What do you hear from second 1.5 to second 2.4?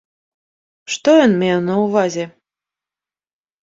на ўвазе?